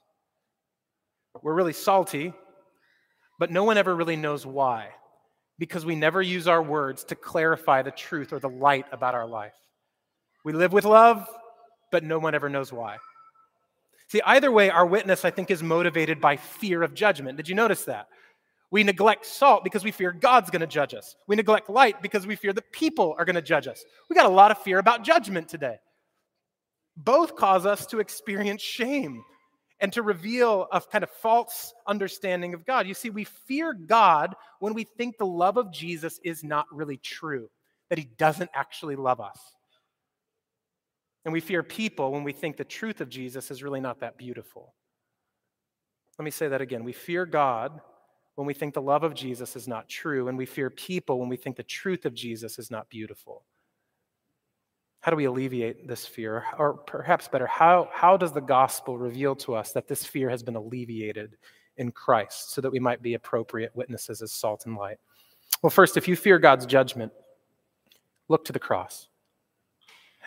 [1.44, 2.34] We're really salty,
[3.38, 4.90] but no one ever really knows why
[5.62, 9.28] because we never use our words to clarify the truth or the light about our
[9.28, 9.54] life.
[10.44, 11.28] We live with love,
[11.92, 12.98] but no one ever knows why.
[14.08, 17.38] See, either way, our witness, I think, is motivated by fear of judgment.
[17.38, 18.08] Did you notice that?
[18.72, 21.16] We neglect salt because we fear God's going to judge us.
[21.28, 23.84] We neglect light because we fear that people are going to judge us.
[24.10, 25.76] We got a lot of fear about judgment today.
[26.98, 29.24] Both cause us to experience shame
[29.82, 32.88] and to reveal a kind of false understanding of God.
[32.88, 36.98] You see, we fear God when we think the love of Jesus is not really
[36.98, 37.50] true,
[37.90, 39.40] that he doesn't actually love us.
[41.26, 44.18] And we fear people when we think the truth of Jesus is really not that
[44.18, 44.74] beautiful.
[46.18, 46.84] Let me say that again.
[46.84, 47.82] We fear God
[48.36, 51.30] when we think the love of Jesus is not true, and we fear people when
[51.30, 53.46] we think the truth of Jesus is not beautiful.
[55.02, 56.46] How do we alleviate this fear?
[56.58, 60.44] Or perhaps better, how, how does the gospel reveal to us that this fear has
[60.44, 61.38] been alleviated
[61.78, 64.98] in Christ so that we might be appropriate witnesses as salt and light?
[65.64, 67.12] Well, first, if you fear God's judgment,
[68.30, 69.08] look to the cross.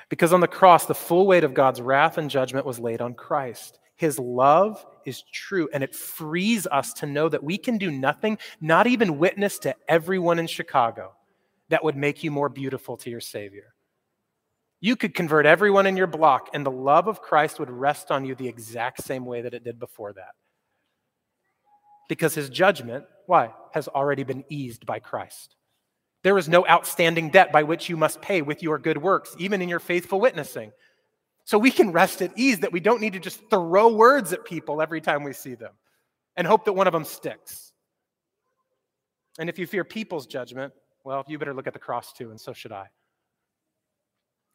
[0.09, 3.15] Because on the cross, the full weight of God's wrath and judgment was laid on
[3.15, 3.79] Christ.
[3.97, 8.39] His love is true, and it frees us to know that we can do nothing,
[8.61, 11.15] not even witness to everyone in Chicago,
[11.69, 13.74] that would make you more beautiful to your Savior.
[14.85, 18.27] You could convert everyone in your block, and the love of Christ would rest on
[18.27, 20.35] you the exact same way that it did before that.
[22.07, 25.57] Because his judgment, why, has already been eased by Christ.
[26.23, 29.63] There is no outstanding debt by which you must pay with your good works, even
[29.63, 30.71] in your faithful witnessing.
[31.47, 34.45] So we can rest at ease that we don't need to just throw words at
[34.45, 35.73] people every time we see them
[36.37, 37.73] and hope that one of them sticks.
[39.39, 40.75] And if you fear people's judgment,
[41.05, 42.89] well, you better look at the cross too, and so should I.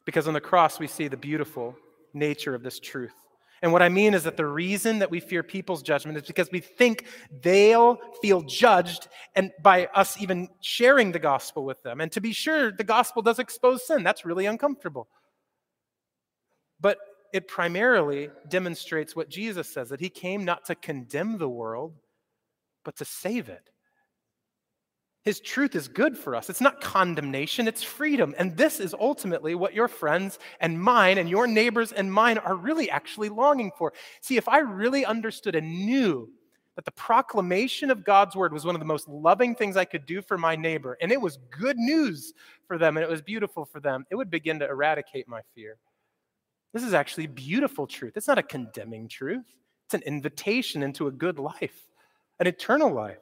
[0.04, 1.76] Because on the cross, we see the beautiful
[2.12, 3.14] nature of this truth.
[3.62, 6.50] And what I mean is that the reason that we fear people's judgment is because
[6.50, 7.04] we think
[7.42, 12.00] they'll feel judged and by us even sharing the gospel with them.
[12.00, 14.02] And to be sure, the gospel does expose sin.
[14.02, 15.08] That's really uncomfortable.
[16.80, 16.96] But
[17.34, 21.92] it primarily demonstrates what Jesus says that he came not to condemn the world,
[22.82, 23.68] but to save it.
[25.22, 26.48] His truth is good for us.
[26.48, 28.34] It's not condemnation, it's freedom.
[28.38, 32.54] And this is ultimately what your friends and mine and your neighbors and mine are
[32.54, 33.92] really actually longing for.
[34.22, 36.30] See, if I really understood and knew
[36.76, 40.06] that the proclamation of God's word was one of the most loving things I could
[40.06, 42.32] do for my neighbor, and it was good news
[42.66, 45.76] for them and it was beautiful for them, it would begin to eradicate my fear.
[46.72, 48.16] This is actually beautiful truth.
[48.16, 49.44] It's not a condemning truth,
[49.84, 51.88] it's an invitation into a good life,
[52.38, 53.18] an eternal life.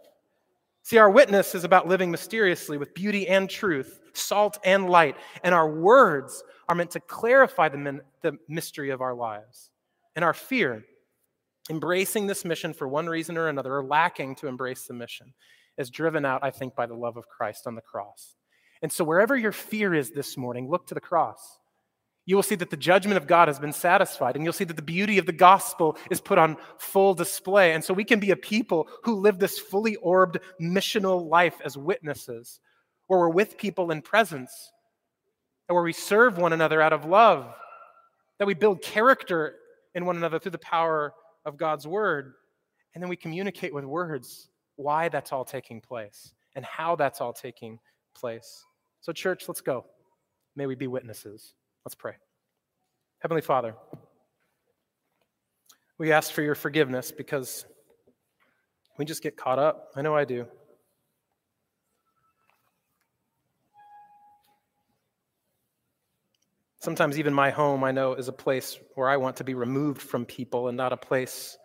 [0.89, 5.55] See, our witness is about living mysteriously with beauty and truth, salt and light, and
[5.55, 9.69] our words are meant to clarify the, min- the mystery of our lives.
[10.17, 10.83] And our fear,
[11.69, 15.35] embracing this mission for one reason or another, or lacking to embrace the mission,
[15.77, 18.37] is driven out, I think, by the love of Christ on the cross.
[18.81, 21.59] And so, wherever your fear is this morning, look to the cross
[22.29, 24.77] you will see that the judgment of God has been satisfied, and you'll see that
[24.77, 27.73] the beauty of the gospel is put on full display.
[27.73, 31.79] And so we can be a people who live this fully orbed missional life as
[31.79, 32.61] witnesses,
[33.07, 34.53] where we're with people in presence,
[35.71, 37.51] and where we serve one another out of love,
[38.39, 39.55] that we build character
[39.95, 41.15] in one another through the power
[41.47, 42.35] of God's word,
[42.93, 47.33] and then we communicate with words why that's all taking place and how that's all
[47.33, 47.79] taking
[48.15, 48.67] place.
[49.01, 49.87] So, church, let's go.
[50.57, 51.55] May we be witnesses.
[51.89, 52.13] Let's pray.
[53.21, 53.75] Heavenly Father,
[55.97, 57.65] we ask for your forgiveness because
[58.99, 59.89] we just get caught up.
[59.97, 60.45] I know I do.
[66.81, 70.03] Sometimes, even my home, I know, is a place where I want to be removed
[70.03, 71.57] from people and not a place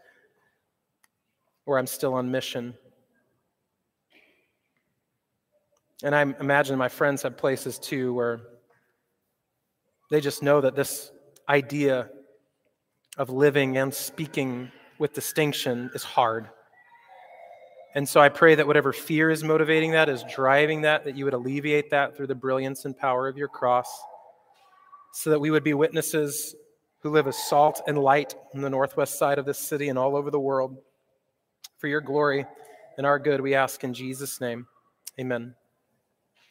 [1.65, 2.76] where I'm still on mission.
[6.01, 8.52] And I imagine my friends have places too where
[10.14, 11.11] they just know that this
[11.49, 12.09] idea
[13.18, 16.49] of living and speaking with distinction is hard.
[17.95, 21.26] And so I pray that whatever fear is motivating that, is driving that, that you
[21.26, 23.88] would alleviate that through the brilliance and power of your cross,
[25.14, 26.55] so that we would be witnesses
[26.99, 30.16] who live as salt and light on the northwest side of this city and all
[30.16, 30.78] over the world.
[31.78, 32.45] For your glory
[32.97, 34.68] and our good, we ask in Jesus' name.
[35.20, 35.55] Amen.